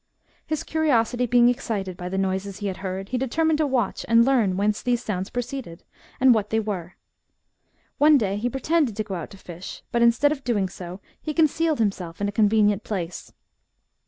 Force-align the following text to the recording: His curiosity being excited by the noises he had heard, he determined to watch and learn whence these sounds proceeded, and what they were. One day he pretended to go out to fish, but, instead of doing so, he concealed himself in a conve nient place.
His 0.47 0.63
curiosity 0.63 1.27
being 1.27 1.47
excited 1.47 1.95
by 1.95 2.09
the 2.09 2.17
noises 2.17 2.57
he 2.57 2.65
had 2.65 2.77
heard, 2.77 3.09
he 3.09 3.19
determined 3.19 3.59
to 3.59 3.67
watch 3.67 4.03
and 4.09 4.25
learn 4.25 4.57
whence 4.57 4.81
these 4.81 5.03
sounds 5.03 5.29
proceeded, 5.29 5.83
and 6.19 6.33
what 6.33 6.49
they 6.49 6.59
were. 6.59 6.95
One 7.99 8.17
day 8.17 8.37
he 8.37 8.49
pretended 8.49 8.95
to 8.95 9.03
go 9.03 9.13
out 9.13 9.29
to 9.29 9.37
fish, 9.37 9.83
but, 9.91 10.01
instead 10.01 10.31
of 10.31 10.43
doing 10.43 10.69
so, 10.69 11.01
he 11.21 11.35
concealed 11.35 11.77
himself 11.77 12.19
in 12.19 12.27
a 12.27 12.31
conve 12.31 12.63
nient 12.67 12.81
place. 12.83 13.31